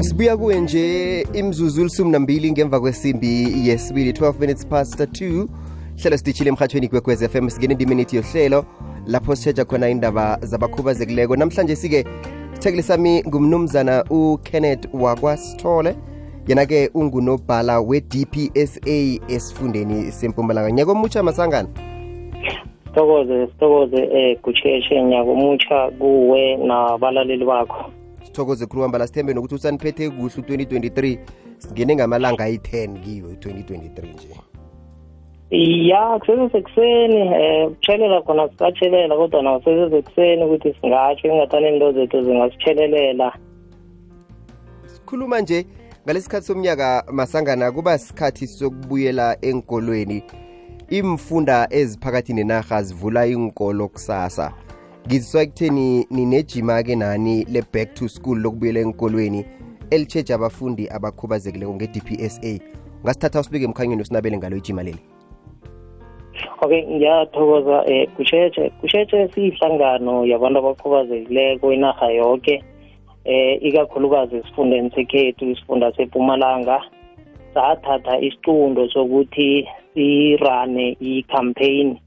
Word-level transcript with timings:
sibuya 0.00 0.36
kuwe 0.36 0.60
nje 0.60 1.26
imzuzu 1.32 1.84
lisumi 1.84 2.10
nambili 2.10 2.52
ngemva 2.52 2.80
kwesimbi 2.80 3.68
yesibili 3.68 4.12
12 4.12 4.40
minutes 4.40 4.66
past 4.66 5.00
2 5.00 5.46
hlelo 6.02 6.16
sidishile 6.16 6.48
emhathweni 6.48 6.88
kwekwez 6.88 7.28
fm 7.28 7.48
singena 7.48 7.72
endimeni 7.72 8.02
ithi 8.02 8.16
yohlelo 8.16 8.64
lapho 9.06 9.36
sitshetsha 9.36 9.64
khona 9.64 9.88
indaba 9.88 10.38
zabakhubazekileko. 10.42 11.36
Namhlanje 11.36 11.76
sike 11.76 12.04
sithekeli 12.52 12.82
sami 12.82 13.22
ngumnumzana 13.28 14.04
ukenneth 14.10 14.88
wakwasithole 14.92 15.94
yena-ke 16.48 16.90
ungunobhala 16.94 17.80
we-dpsa 17.80 18.80
esifundeni 19.28 20.12
sempumalanga. 20.12 20.70
Nyaka 20.70 20.92
omutsha 20.92 21.22
masangana. 21.22 21.68
Sithokoze 22.84 23.46
sithokoze 23.46 24.08
eh 24.12 24.38
kucheshe 24.42 25.02
nyaka 25.02 25.30
omutsha 25.30 25.90
kuwe 25.98 26.56
nabalaleli 26.56 27.44
bakho 27.44 27.90
sithokoze 28.30 28.66
khulu 28.66 28.82
wambala 28.82 29.06
sithembe 29.06 29.34
nokuthi 29.34 29.54
usaniphethe 29.54 30.10
kuhle 30.10 30.34
u-2023 30.38 31.18
singene 31.58 31.94
ngamalanga 31.96 32.44
ayi-10 32.44 33.00
kiyo 33.00 33.30
i-2023 33.30 34.14
nje. 34.14 34.40
Ya 35.88 36.18
kusesesekuseni 36.18 37.16
eh 37.16 37.68
ukutshelela 37.68 38.22
khona 38.22 38.48
sikatshelela 38.48 39.16
kodwa 39.16 39.42
nawo 39.42 39.62
sesesekuseni 39.64 40.44
ukuthi 40.44 40.74
singatsho 40.80 41.28
ingathani 41.28 41.68
into 41.68 41.92
zethu 41.92 42.24
zingasitshelelela 42.24 43.32
sikhuluma 44.86 45.40
nje 45.40 45.66
ngalesi 46.04 46.24
sikhathi 46.24 46.46
somnyaka 46.46 47.04
masangana 47.12 47.72
kuba 47.72 47.98
sikhathi 47.98 48.46
sokubuyela 48.46 49.36
enkolweni 49.42 50.22
imfunda 50.90 51.68
eziphakathi 51.70 52.32
nenarha 52.32 52.82
zivula 52.82 53.26
inkolo 53.26 53.88
kusasa. 53.88 54.52
Ngiziswa 55.06 55.42
ekutheni 55.42 56.06
ninejima-ke 56.10 56.96
nani 56.96 57.44
le-back 57.44 57.94
to 57.94 58.08
school 58.08 58.38
lokubuyela 58.38 58.80
enkolweni 58.80 59.44
elitsheja 59.90 60.34
abafundi 60.34 60.88
abakhubazekileko 60.88 61.74
nge-dpsa 61.74 62.58
ungasithatha 63.02 63.40
usibeke 63.40 63.64
emkhanyweni 63.64 64.02
usinabele 64.02 64.38
ngalo 64.38 64.56
ijima 64.56 64.82
leli. 64.82 64.98
Okay 66.62 66.82
ngiyathokoza 66.86 67.84
eh 67.86 68.08
kushetshe 68.16 68.70
kushetshe 68.80 69.28
siyihlangano 69.28 70.26
yabantu 70.26 70.58
abakhubazekileko 70.58 71.72
inarha 71.72 72.10
yonke 72.10 72.64
eh 73.24 73.62
ikakhulukazi 73.62 74.36
esifundeni 74.36 74.90
sekhethu 74.90 75.44
isifunda 75.50 75.92
sepumalanga 75.92 76.82
sathatha 77.54 78.20
isicundo 78.20 78.88
sokuthi 78.88 79.68
sirane 79.94 80.96
i-campaign. 81.00 81.98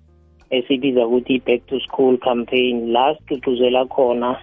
Esibiza 0.50 1.08
ukuthi 1.08 1.34
i-back 1.36 1.66
to 1.68 1.80
school 1.80 2.18
campaign 2.18 2.92
la 2.92 3.16
sigcugcuzela 3.16 3.86
khona 3.86 4.36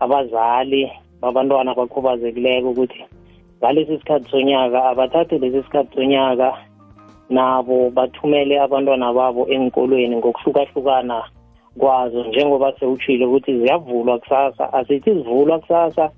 abazali 0.00 0.90
babantwana 1.20 1.70
abakhubazekileko 1.72 2.70
ukuthi 2.70 3.04
ngalesi 3.58 3.98
sikhathi 3.98 4.30
sonyaka 4.30 4.84
abathathe 4.84 5.38
lesi 5.38 5.62
sikhathi 5.62 5.94
sonyaka 5.94 6.48
nabo 7.30 7.90
bathumele 7.90 8.60
abantwana 8.60 9.12
babo 9.12 9.48
enkolweni 9.48 10.16
ngokuhlukahlukana 10.16 11.22
kwazo 11.78 12.24
njengoba 12.24 12.72
sewutshile 12.78 13.26
ukuthi 13.26 13.58
ziyavulwa 13.58 14.18
kusasa. 14.18 14.72
Asithi 14.72 15.14
zivulwa 15.14 15.58
kusasa 15.58 16.10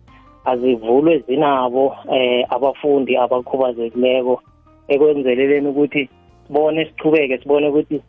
azivulwe 0.45 1.19
zinabo 1.19 1.97
eh 2.13 2.47
abafundi 2.51 3.17
abakhubazekileko 3.17 4.43
ekwenzeleleni 4.89 5.69
ukuthi 5.69 6.09
sibone 6.47 6.87
sichubeke 6.87 7.39
sibone 7.39 7.69
ukuthi 7.69 8.03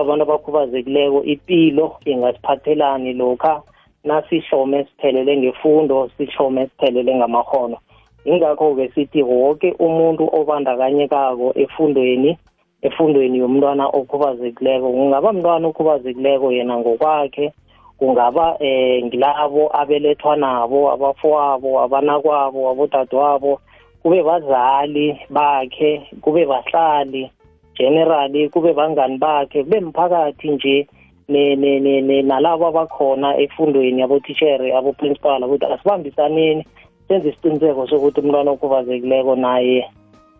abantu 0.00 0.22
abakhubazekileko 0.24 1.18
impilo 1.32 1.96
ingasiphathelani 2.04 3.12
lokha 3.12 3.62
nasihlome 4.04 4.84
siphelele 4.84 5.36
ngefundo 5.36 6.10
sihlome 6.16 6.66
siphelele 6.66 7.14
ngamahono 7.14 7.78
ingakho-ke 8.24 8.88
sithi 8.94 9.22
wonke 9.22 9.68
umuntu 9.78 10.24
obandakanyekako 10.38 11.52
efundweni 11.62 12.30
efundweni 12.86 13.38
yomntwana 13.38 13.84
okhubazekileko 13.98 14.86
kungaba 14.92 15.32
mntwana 15.32 15.68
okhubazekileko 15.68 16.52
yena 16.52 16.74
ngokwakhe 16.78 17.46
kungaba 17.98 18.56
eh 18.60 19.04
ngilabo 19.04 19.70
abelethwa 19.80 20.36
nabo 20.36 20.92
abafowabo 20.92 21.70
abanakwabo 21.84 22.70
abodadewabo. 22.70 23.60
Kube 24.02 24.22
bazali 24.22 25.06
bakhe 25.30 26.02
kube 26.20 26.46
bahlali 26.46 27.30
generally 27.78 28.48
kube 28.48 28.72
bangani 28.72 29.18
bakhe 29.18 29.64
kube 29.64 29.80
mphakathi 29.80 30.50
nje 30.50 30.88
nalabo 32.22 32.66
abakhona 32.66 33.38
efundweni 33.38 34.02
abotitshere 34.02 34.76
aboprincipal 34.76 35.44
ukuthi 35.44 35.66
asibambisaneni 35.66 36.64
senze 37.08 37.28
isiqiniseko 37.28 37.86
sokuthi 37.88 38.20
umntwana 38.20 38.50
okhubazekileko 38.50 39.36
naye 39.36 39.84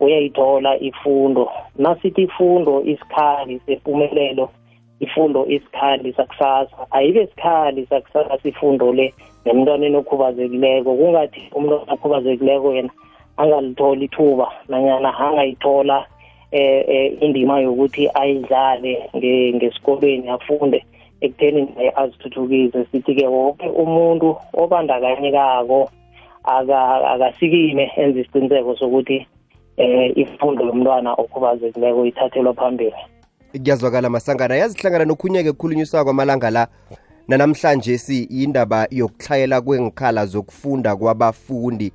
uyayithola 0.01 0.79
ifundo. 0.81 1.51
Nasithi 1.79 2.23
ifundo 2.23 2.83
isikhali 2.83 3.61
sempumelelo 3.67 4.49
ifundo 5.01 5.47
isikhali 5.47 6.13
sakusasa. 6.13 6.87
Ayibe 6.91 7.27
sikhali 7.27 7.87
sakusasa 7.87 8.49
ifundo 8.49 8.93
le 8.93 9.15
nemntwaneni 9.45 9.97
okhubazekileko. 9.97 10.97
Kungathi 10.97 11.41
umntwana 11.57 11.93
okhubazekileko 11.93 12.75
yena 12.75 12.91
angalitholi 13.37 14.05
ithuba 14.05 14.47
nanyana 14.69 15.19
angayithola 15.19 16.07
eh, 16.55 16.85
eh 16.89 17.23
indima 17.23 17.61
yokuthi 17.61 18.11
ayidlale 18.15 19.11
ngesikolweni 19.55 20.29
afunde 20.29 20.85
ekutheni 21.21 21.69
naye 21.77 21.93
azithuthukise. 21.97 22.87
Sithi-ke 22.93 23.27
wonke 23.27 23.69
umuntu 23.69 24.37
obandakanyekako 24.53 25.91
akasikime 26.45 27.91
enza 27.97 28.21
isiqiniseko 28.21 28.77
sokuthi 28.77 29.27
eh 29.77 30.13
ifundo 30.17 30.65
yomntwana 30.65 31.13
okhubazekileko 31.13 32.07
ithathelwa 32.07 32.55
phambili. 32.55 33.01
Kuyazwakala 33.51 34.11
masangana. 34.11 34.57
Yazihlangana 34.57 35.05
nokhunye-ke 35.05 35.53
kukhulunyiswa 35.53 36.05
kwamalanga 36.05 36.51
la. 36.51 36.69
Nanamhlanje 37.29 37.99
si 37.99 38.29
yindaba 38.31 38.87
yokuhlayela 38.91 39.61
kwengikhala 39.61 40.27
zokufunda 40.27 40.97
kwabafundi. 40.97 41.93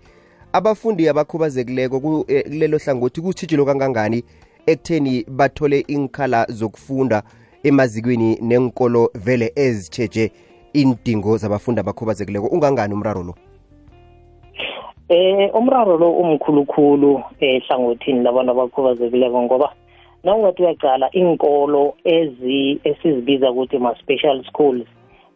Abafundi 0.53 1.09
abakhubazekileko 1.09 1.99
kulelo 1.99 2.77
hlangothi 2.77 3.21
kuthijilo 3.21 3.65
kangangani? 3.65 4.23
Ekutheni 4.65 5.25
bathole 5.27 5.79
inkhala 5.87 6.45
zokufunda 6.49 7.23
emazikweni 7.63 8.37
nenkolo 8.41 9.11
vele 9.15 9.51
ezitsheje 9.55 10.31
indingo 10.73 11.37
zabafundi 11.37 11.79
abakhubazekileko. 11.79 12.47
Ungangani 12.47 12.93
umraro 12.93 13.23
lo? 13.23 13.35
Eh 15.09 15.49
umraro 15.55 15.97
lo 15.97 16.11
umkhulukhulu 16.11 17.21
ehlangothini 17.39 18.23
labantu 18.23 18.51
abakhubazekileko 18.51 19.41
ngoba 19.41 19.73
nawungathi 20.23 20.63
uyaqala 20.63 21.11
inkolo 21.11 21.93
ezi 22.03 22.79
esizibiza 22.83 23.51
ukuthi 23.51 23.77
ma-special 23.77 24.43
schools 24.43 24.87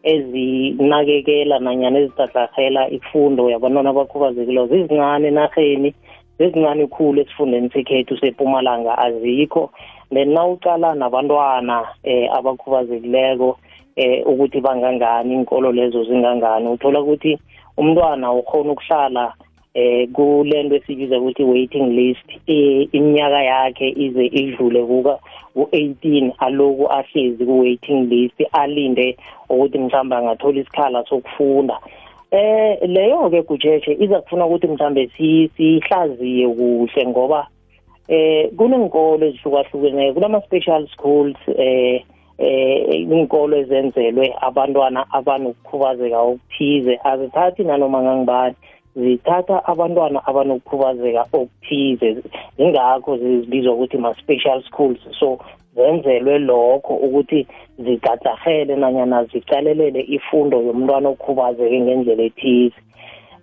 ezinakekela 0.02 1.58
nanyana 1.58 1.98
ezitahlahela 1.98 2.90
ifundo 2.90 3.50
yabantwana 3.50 3.90
abakhubazekileko 3.90 4.66
zizincane 4.66 5.28
enarheni. 5.28 5.94
Zizincane 6.38 6.86
khulu 6.86 7.20
esifundeni 7.20 7.70
sekhethu 7.70 8.16
sepumalanga 8.16 8.98
azikho. 8.98 9.70
Then 10.10 10.34
nawuqala 10.34 10.94
nabantwana 10.94 11.86
eh 12.04 12.28
abakhubazekileko 12.32 13.58
eh 13.96 14.26
ukuthi 14.26 14.60
bangangani 14.60 15.34
inkolo 15.34 15.72
lezo 15.72 16.04
zingangani 16.04 16.68
uthola 16.68 17.00
ukuthi 17.00 17.38
umntwana 17.76 18.32
ukhona 18.32 18.72
ukuhlala 18.72 19.34
eh 19.74 20.08
kulento 20.12 20.76
esibiza 20.76 21.18
ukuthi 21.18 21.42
waiting 21.44 21.88
list 21.98 22.28
iminyaka 22.46 23.42
yakhe 23.42 23.88
ize 23.96 24.26
idlule 24.26 24.82
kuka 24.84 25.18
u18 25.56 26.32
aloku 26.38 26.92
ahlezi 26.92 27.44
ku 27.46 27.60
waiting 27.60 28.08
list 28.08 28.38
alinde 28.52 29.16
ukuthi 29.48 29.78
mhlawumbe 29.78 30.16
angathola 30.16 30.60
isikhala 30.60 31.04
sokufunda. 31.04 31.78
Eh 32.34 32.78
leyo 32.82 33.30
ke 33.30 33.42
kujeje 33.42 33.96
iza 34.04 34.20
kufuna 34.20 34.46
ukuthi 34.46 34.66
mhlambe 34.66 35.10
sihlaziye 35.56 36.48
kuhle 36.48 37.06
ngoba 37.06 37.46
eh 38.08 38.50
kunenkolo 38.56 39.26
ezihlukahlukene 39.26 40.12
kunama 40.12 40.42
special 40.42 40.82
schools 40.94 41.38
eh 41.48 42.02
eh 42.38 43.06
inkolo 43.10 43.56
ezenzelwe 43.56 44.34
abantwana 44.40 45.06
abanokukhubazeka 45.10 46.18
okuthize. 46.20 46.98
Azithathi 47.04 47.62
nanoma 47.64 48.02
ngangibani 48.02 48.56
zithatha 48.96 49.64
abantwana 49.64 50.18
abanokukhubazeka 50.26 51.22
okuthize. 51.32 52.22
Ingakho 52.58 53.16
zibizwa 53.18 53.74
ukuthi 53.74 53.98
ma-special 53.98 54.62
schools. 54.68 54.98
So 55.20 55.38
zenzelwe 55.76 56.38
lokho 56.38 56.94
ukuthi 56.94 57.46
zigatsahele 57.78 58.76
nanyana 58.76 59.24
zicalelele 59.24 60.00
ifundo 60.00 60.62
yomntwana 60.62 61.08
okhubazeke 61.08 61.80
ngendlela 61.80 62.22
ethize. 62.22 62.78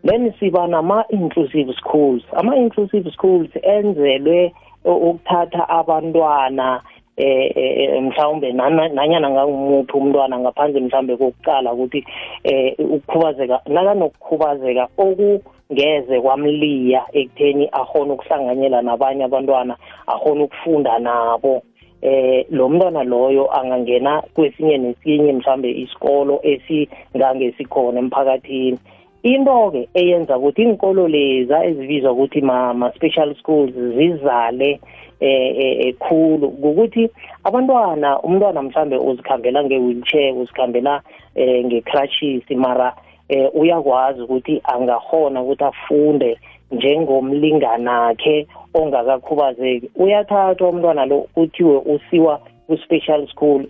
Then 0.03 0.33
siba 0.39 0.67
nama-inclusive 0.67 1.73
schools. 1.77 2.23
Ama-inclusive 2.33 3.11
schools 3.11 3.49
enzelwe 3.63 4.53
ukuthatha 4.85 5.69
abantwana 5.69 6.81
eh 7.17 8.01
mhlawumbe 8.01 8.51
nanyana 8.51 9.29
ngangumuphi 9.29 9.97
umntwana 9.97 10.39
ngaphandle 10.39 10.79
mhlawumbe 10.81 11.17
kokuqala 11.17 11.73
ukuthi 11.73 12.05
eh 12.43 12.73
ukukhubazeka 12.79 13.61
nakanokukhubazeka 13.67 14.87
okungeze 14.97 16.21
kwamliya 16.21 17.01
ekutheni 17.13 17.69
ahona 17.71 18.13
ukuhlanganyela 18.13 18.81
nabanye 18.81 19.23
abantwana 19.23 19.77
ahona 20.07 20.43
ukufunda 20.43 20.99
nabo. 20.99 21.61
Eh 22.01 22.45
lo 22.49 22.69
mntwana 22.69 23.03
loyo 23.03 23.53
angangena 23.59 24.21
kwesinye 24.33 24.77
nesinye 24.77 25.33
mhlambe 25.33 25.71
isikolo 25.71 26.39
esingangesikhona 26.43 27.99
emphakathini. 27.99 28.79
Into-ke 29.23 29.89
eyenza 29.93 30.37
ukuthi 30.37 30.61
inkolo 30.61 31.07
leza 31.07 31.65
ezibizwa 31.65 32.11
ukuthi 32.11 32.41
ma-special 32.41 33.35
schools 33.35 33.73
zizale 33.73 34.79
eh 35.19 35.87
ekhulu 35.87 36.47
ukuthi 36.47 37.09
abantwana 37.43 38.19
umntwana 38.21 38.61
mhlambe 38.61 38.97
uzikhambela 38.97 39.63
nge-wheelchair 39.63 40.33
uzikhambela 40.33 41.01
eh 41.35 41.65
nge-crutches 41.65 42.49
mara 42.49 42.95
eh 43.29 43.49
uyakwazi 43.53 44.21
ukuthi 44.21 44.61
angahona 44.63 45.41
ukuthi 45.41 45.63
afunde 45.63 46.37
njengomlinganakhe 46.71 48.47
ongakakhubazeki 48.73 49.89
uyathathwa 49.95 50.69
umntwana 50.69 51.05
lo 51.05 51.17
kuthiwe 51.33 51.77
usiwa 51.77 52.39
ku-special 52.71 53.27
school 53.27 53.65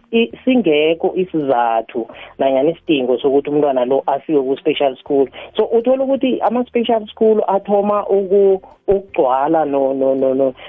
singekho 0.45 1.13
isizathu 1.15 2.07
nanyana 2.39 2.69
isidingo 2.69 3.17
sokuthi 3.17 3.49
umntwana 3.49 3.85
lo 3.85 4.03
asiwe 4.07 4.41
ku-special 4.41 4.95
school 4.95 5.27
so 5.57 5.63
uthola 5.65 6.03
ukuthi 6.03 6.39
ama-special 6.41 7.07
school 7.07 7.43
athoma 7.47 8.07
ukugcwala 8.07 9.65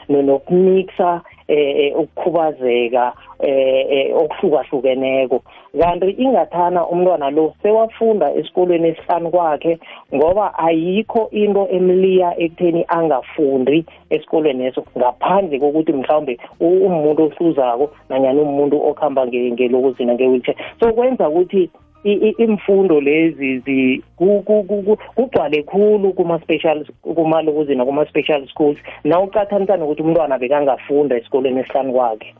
nokumixa 0.08 1.20
eh 1.52 1.92
ukukhubazeka 1.98 3.12
eh 3.40 4.16
okuhlukahlukeneko. 4.16 5.42
Kanti 5.78 6.10
ingathana 6.10 6.86
umntwana 6.86 7.30
lo 7.30 7.54
sewafunda 7.62 8.34
esikolweni 8.34 8.88
esihlanu 8.88 9.30
kwakhe 9.30 9.78
ngoba 10.14 10.58
ayikho 10.58 11.28
into 11.30 11.68
emliya 11.68 12.38
ekutheni 12.38 12.84
angafundi 12.88 13.84
esikolweni 14.10 14.64
leso 14.64 14.84
ngaphandle 14.98 15.58
kokuthi 15.58 15.92
mhlawumbe 15.92 16.38
umuntu 16.60 17.22
ohluzako 17.22 17.90
nanyana 18.08 18.42
umuntu 18.42 18.76
okuhamba 18.88 19.26
ngelokuzina 19.26 20.14
nge-wheelchair. 20.14 20.56
So 20.80 20.92
kwenza 20.92 21.28
ukuthi 21.28 21.70
imfundo 22.04 23.00
lezi 23.00 24.02
kugcwale 24.16 25.62
khulu 25.62 26.12
kuma-special 26.12 26.84
kumalokuzina 27.02 27.84
kuma-special 27.84 28.48
schools. 28.48 28.78
Na 29.04 29.20
ucathanisana 29.20 29.84
ukuthi 29.84 30.02
umntwana 30.02 30.38
bekangafunda 30.38 31.16
esikolweni 31.16 31.60
esihlanu 31.60 31.92
kwakhe. 31.92 32.34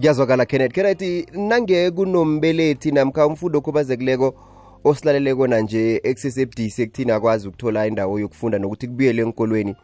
Kuyazwakala 0.00 0.46
kenneth. 0.46 0.72
Kenneth 0.72 1.36
nange 1.36 1.90
kunombelethi 1.90 2.92
namkha 2.92 3.26
umfundo 3.26 3.58
okhubazekileko 3.58 4.34
osilaleleko 4.84 5.46
nanje 5.46 6.00
ekusesebudisi 6.04 6.82
ekuthini 6.82 7.12
akwazi 7.12 7.48
ukuthola 7.48 7.86
indawo 7.86 8.20
yokufunda 8.20 8.58
nokuthi 8.58 8.86
kubuyele 8.86 9.22
enkolweni 9.22 9.74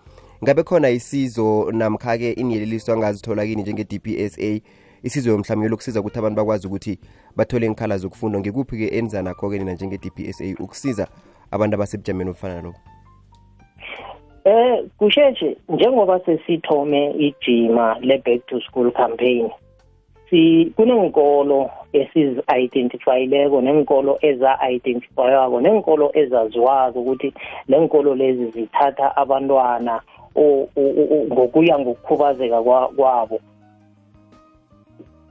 ngabe 0.43 0.63
khona 0.63 0.91
isizo 0.91 1.73
namkha-ke 1.73 2.33
inyeleliso 2.33 2.93
angazithola 2.93 3.47
kini 3.47 3.63
njenge-dpsa 3.63 4.61
isizo 5.03 5.39
mhlawumbe 5.39 5.69
lokusiza 5.69 6.01
ukuthi 6.01 6.19
abantu 6.19 6.37
bakwazi 6.37 6.67
ukuthi 6.67 6.99
bathole 7.37 7.67
inkhala 7.67 7.99
zokufunda. 7.99 8.39
Ngikuphi-ke 8.39 8.99
enza 8.99 9.23
nakho-ke 9.23 9.59
nina 9.59 9.73
njenge-dpsa 9.73 10.45
ukusiza 10.61 11.09
abantu 11.51 11.75
abasebujameni 11.75 12.31
obufana 12.31 12.55
nalobo 12.55 12.79
eh 14.45 14.85
kusheshe 14.99 15.57
njengoba 15.69 16.21
sesithome 16.21 17.11
ijima 17.11 17.99
le-back 18.01 18.47
to 18.47 18.61
school 18.61 18.93
campaign 18.93 19.51
si 20.31 20.73
kunenkolo 20.77 21.71
esizi-identifyileko 21.93 23.61
nenkolo 23.61 24.19
eza-identifywako 24.23 25.61
nenkolo 25.61 26.11
ezaziwako 26.15 27.01
ukuthi 27.01 27.35
le 27.69 27.79
nkolo 27.81 28.15
lezi 28.15 28.47
zithatha 28.51 29.17
abantwana 29.17 30.01
ngokuya 31.33 31.79
ngokukhubazeka 31.79 32.63
kwabo. 32.63 33.41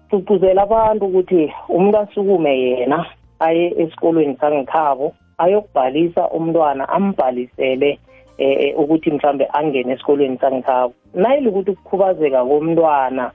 Gcugcuzela 0.10 0.62
abantu 0.64 1.06
ukuthi 1.06 1.52
umuntu 1.70 1.98
asukume 1.98 2.52
yena 2.60 3.06
aye 3.40 3.74
esikolweni 3.82 4.38
sangekhabo 4.42 5.14
ayokubhalisa 5.38 6.30
umntwana 6.30 6.90
ambhalisele 6.90 8.00
eh 8.38 8.80
ukuthi 8.80 9.12
mhlambe 9.12 9.48
angene 9.54 9.94
esikolweni 9.94 10.38
sangekhabo. 10.38 10.94
Nayile 11.14 11.50
ukuthi 11.50 11.72
ukukhubazeka 11.72 12.46
komntwana 12.46 13.32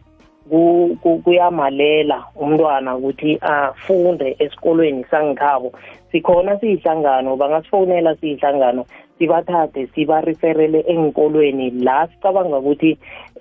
kuyamalela 1.25 2.25
umntwana 2.37 2.96
ukuthi 2.96 3.38
afunde 3.40 4.37
esikolweni 4.38 5.05
sangekhabo. 5.11 5.72
Sikhona 6.12 6.58
siyihlangano 6.58 7.37
bangasifonela 7.37 8.17
siyihlangano 8.17 8.84
sibathathe 9.19 9.87
sibareferele 9.94 10.81
enkolweni 10.88 11.70
la 11.70 12.08
sicabanga 12.08 12.58
ukuthi 12.58 12.99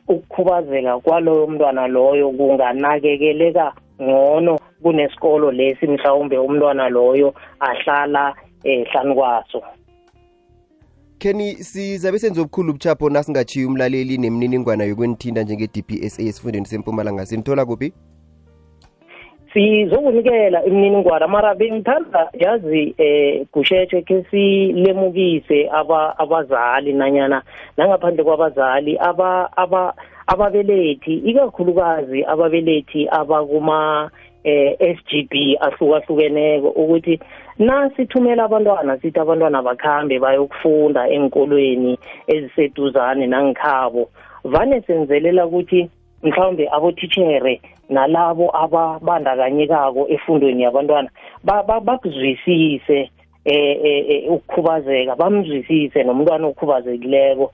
ukukhubazeka 0.09 0.99
kwaloyo 0.99 1.47
mntwana 1.47 1.87
loyo 1.87 2.29
kunganakekeleka 2.31 3.73
ngcono 4.01 4.59
kunesikolo 4.81 5.51
lesi 5.51 5.87
mhlawumbe 5.87 6.37
umntwana 6.37 6.89
loyo 6.89 7.33
ahlala 7.59 8.35
ehlani 8.63 9.15
kwaso. 9.15 9.61
Keni 11.19 11.55
sizabe 11.55 12.19
senze 12.19 12.41
obukhulu 12.41 12.73
buchapho 12.73 13.09
nasingachiyi 13.09 13.65
umlaleli 13.65 14.17
nemininingwana 14.17 14.83
yokwenithinda 14.83 15.43
njenge-dpsa 15.43 16.21
esifundeni 16.21 16.65
sempumalanga. 16.65 17.25
Sinithola 17.25 17.65
kuphi? 17.65 17.93
Sizokunikela 19.53 20.65
imininingwana 20.65 21.27
mara 21.27 21.55
bengithanda 21.55 22.29
yazi 22.33 22.95
eh 22.97 23.45
kusheshe 23.51 24.01
ke 24.01 24.25
silemukise 24.31 25.69
aba 25.71 26.19
abazali 26.19 26.93
nanyana 26.93 27.43
nangaphandle 27.79 28.23
kwabazali 28.23 28.97
aba 28.99 29.49
aba 29.57 29.93
ababelethi 30.27 31.13
ikakhulukazi 31.29 32.19
ababelethi 32.25 33.07
abakuma 33.19 34.09
eh 34.43 34.75
SGB 34.95 35.33
ahlukahlukeneko 35.65 36.69
ukuthi 36.69 37.19
nasithumela 37.59 38.43
abantwana 38.43 38.97
sithi 38.99 39.19
abantwana 39.19 39.61
bakhambe 39.61 40.19
bayokufunda 40.19 41.09
enkolweni 41.15 41.93
eziseduzane 42.27 43.27
nangikhabo 43.27 44.09
vane 44.43 44.81
senzelela 44.81 45.45
ukuthi 45.47 45.89
mhlawumbe 46.23 46.67
abotithere 46.75 47.61
nalabo 47.89 48.45
ababandakanyekako 48.63 50.07
efundweni 50.13 50.63
yabantwana 50.63 51.09
bakuzwisise. 51.87 53.09
Eh 53.45 54.31
ukukhubazeka 54.31 55.15
bamzwisise 55.15 56.03
nomntwana 56.03 56.47
okhubazekileko. 56.47 57.51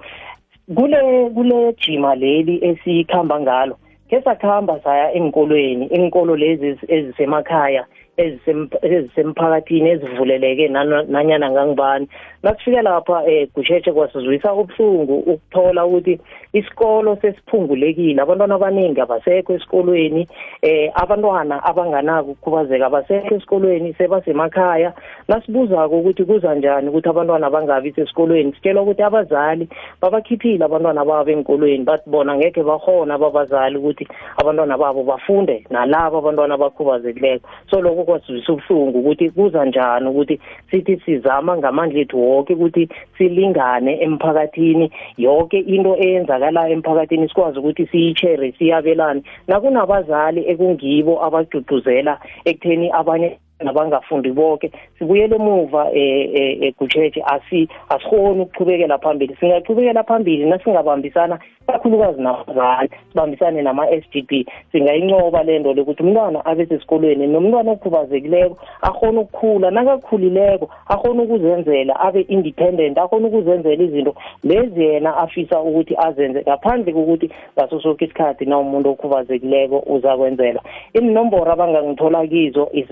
Kule 0.76 1.30
kule 1.30 1.74
jima 1.74 2.16
leli 2.16 2.60
esikhamba 2.66 3.40
ngalo 3.40 3.78
ke 4.10 4.22
sakhamba 4.22 4.80
saya 4.84 5.14
enkolweni 5.14 5.86
inkolo 5.86 6.36
lezi 6.36 6.78
ezisemakhaya 6.88 7.86
ezisemphakathini 8.18 9.90
ezivuleleke 9.90 10.68
nanyana 10.68 11.52
ngangibani. 11.52 12.08
Nasifike 12.44 12.82
lapha 12.82 13.24
um 13.24 13.48
gusheshe 13.56 13.92
kwasizwisa 13.92 14.54
ubuhlungu 14.54 15.20
ukuthola 15.20 15.86
ukuthi 15.86 16.20
isikolo 16.54 17.18
sesiphungulekile. 17.22 18.22
Abantwana 18.22 18.56
abaningi 18.56 19.02
abasekho 19.02 19.54
esikolweni 19.54 20.28
um 20.64 20.90
abantwana 20.94 21.64
abanganako 21.64 22.32
ukukhubazeka 22.32 22.86
abasekho 22.86 23.36
esikolweni 23.36 23.94
sebasemakhaya. 23.94 24.94
Nasibuzako 25.28 26.00
ukuthi 26.00 26.24
kuza 26.24 26.56
njani 26.56 26.90
ukuthi 26.90 27.10
abantwana 27.10 27.50
bangabi 27.50 27.92
sesikolweni. 27.92 28.54
Sitshelwa 28.54 28.84
ukuthi 28.84 29.04
abazali 29.04 29.70
babakhiphile 30.02 30.66
abantwana 30.66 31.06
babo 31.06 31.32
enkolweni 31.32 31.84
bathi 31.84 32.10
bona 32.10 32.36
ngekhe 32.36 32.64
bahona 32.64 33.18
babazali 33.18 33.78
ukuthi 33.78 34.08
abantwana 34.38 34.78
babo 34.78 35.04
bafunde 35.04 35.66
nalabo 35.70 36.18
abantwana 36.18 36.54
abakhubazekileko. 36.56 37.50
So 37.70 37.82
lokho 37.82 38.05
kwasizwisa 38.06 38.54
ubuhlungu 38.54 39.00
ukuthi 39.00 39.30
kuza 39.30 39.66
njani 39.66 40.08
ukuthi 40.10 40.40
sithi 40.72 40.98
sizama 41.06 41.58
ngamandla 41.58 42.00
ethu 42.00 42.18
woke 42.22 42.54
ukuthi 42.54 42.90
silingane 43.18 44.02
emphakathini. 44.02 44.92
Yonke 45.18 45.60
into 45.60 45.96
eyenzakalayo 45.98 46.74
emphakathini 46.74 47.28
sikwazi 47.30 47.60
ukuthi 47.60 47.86
siyichere 47.88 48.52
siyabelane. 48.58 49.22
Nakunabazali 49.48 50.42
ekungibo 50.52 51.24
abagcugcuzela 51.26 52.20
ekutheni 52.46 52.92
abanye 52.92 53.38
nabangafundi 53.60 54.32
bonke 54.32 54.72
sibuyele 55.00 55.36
emuva 55.36 55.92
ekucheche 55.94 57.24
asi 57.26 57.68
asikhoni 57.90 58.42
ukuqhubekela 58.42 58.98
phambili. 58.98 59.36
Singaqhubekela 59.40 60.04
phambili 60.04 60.46
nasingabambisana 60.46 61.40
kakhulukazi 61.68 62.22
nabazali 62.22 62.90
sibambisane 63.10 63.62
nama-SGB 63.62 64.46
singayincoba 64.72 65.44
le 65.44 65.60
nto 65.60 65.74
lokuthi 65.74 66.04
umntwana 66.04 66.46
abe 66.46 66.66
sesikolweni 66.66 67.28
nomntwana 67.28 67.72
okhubazekileko 67.72 68.58
akhona 68.82 69.22
ukukhula. 69.22 69.72
Nakakhulileko 69.72 70.70
akhona 70.88 71.24
ukuzenzela 71.24 72.00
abe 72.00 72.22
independent 72.22 72.98
akhona 72.98 73.28
ukuzenzela 73.28 73.84
izinto. 73.84 74.16
Lezi 74.44 74.84
yena 74.84 75.18
afisa 75.18 75.62
ukuthi 75.62 75.96
azenze 75.98 76.42
ngaphandle 76.42 76.94
kokuthi 76.94 77.30
ngaso 77.58 77.80
sonke 77.82 78.06
isikhathi 78.06 78.46
na 78.46 78.60
umuntu 78.60 78.90
okhubazekileko 78.90 79.84
uzakwenzelwa 79.88 80.64
inomboro 80.94 81.52
abangangithola 81.52 82.28
kizo 82.28 82.70
is 82.74 82.88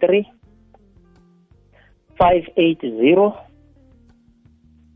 083 0.00 0.24
580 2.18 3.32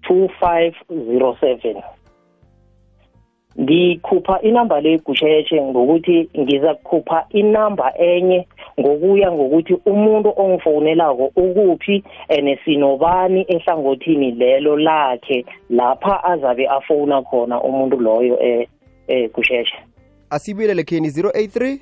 2507 0.09 1.83
ngikhupha 3.61 4.41
inamba 4.43 4.81
le 4.81 4.99
gusheshe 4.99 5.63
ngokuthi 5.63 6.29
ngiza 6.39 6.75
kukhupha 6.75 7.27
inamba 7.31 7.99
enye 7.99 8.47
ngokuya 8.81 9.33
ngokuthi 9.33 9.75
umuntu 9.87 10.33
ongifonelako 10.37 11.25
ukuphi 11.37 12.05
and 12.29 12.59
sinobani 12.65 13.47
ehlangothini 13.49 14.31
lelo 14.31 14.77
lakhe 14.77 15.45
lapha 15.71 16.25
azabe 16.25 16.69
afona 16.69 17.23
khona 17.23 17.63
umuntu 17.63 18.01
loyo 18.01 18.43
eh 18.43 18.69
eh 19.09 19.31
gusheshe 19.33 19.79
asibuyelele 20.31 20.85
kheni 20.85 21.09
083 21.09 21.79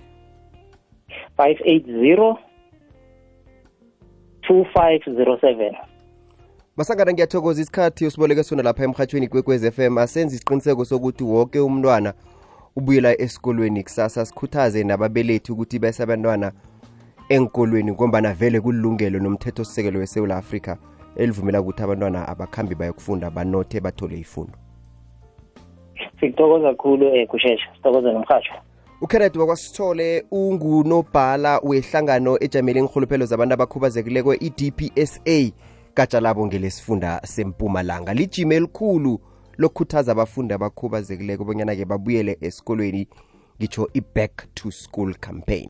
580 1.39 2.46
2507 4.49 5.75
masangana 6.77 7.13
ngiyathokoza 7.13 7.63
isikhathi 7.63 8.07
osiboleke 8.07 8.43
sona 8.43 8.63
lapha 8.63 8.85
emhathweni 8.85 9.29
kwekwez 9.29 9.71
FM 9.71 9.99
asenze 9.99 10.37
isiqiniseko 10.37 10.85
sokuthi 10.85 11.25
wonke 11.25 11.61
umntwana 11.61 12.15
ubuyela 12.77 13.21
esikolweni 13.21 13.83
kusasa. 13.83 14.27
Sikhuthaze 14.27 14.85
nababelethi 14.85 15.53
ukuthi 15.53 15.79
bese 15.79 16.03
abantwana 16.03 16.53
enkolweni 17.29 17.93
ngombana 17.93 18.33
vele 18.33 18.61
kulilungelo 18.61 19.19
nomthetho 19.19 19.65
sisekelo 19.65 19.99
weSouth 19.99 20.31
Africa 20.31 20.77
elivumela 21.17 21.61
ukuthi 21.61 21.83
abantwana 21.83 22.29
abakhambi 22.29 22.75
bayokufunda 22.75 23.31
banothe 23.31 23.81
bathole 23.81 24.19
ifundo. 24.19 24.53
Sikuthokoza 26.21 26.69
kakhulu 26.69 27.07
eh 27.17 27.29
kushesha 27.29 27.67
sithokoza 27.75 28.13
nomhatsho 28.13 28.55
ukenneth 29.01 29.37
wakwasithole 29.37 30.25
ungunobhala 30.31 31.59
wehlangano 31.63 32.39
ejamele 32.41 32.81
inrhuluphelo 32.81 33.27
zabantu 33.27 33.55
abakhubazekileko 33.55 34.35
i-dpsa 34.35 35.53
gatsha 35.97 36.21
labo 36.21 36.47
ngelesifunda 36.47 37.21
sempumalanga. 37.25 38.15
Lijima 38.15 38.55
elikhulu 38.55 39.21
lokukhuthaza 39.59 40.13
abafundi 40.13 40.55
abakhubazekileko 40.55 41.45
bonyana-ke 41.45 41.85
babuyele 41.85 42.39
esikolweni 42.41 43.09
ngitsho 43.59 43.89
i-back 43.95 44.55
to 44.55 44.71
school 44.71 45.15
campaign. 45.15 45.65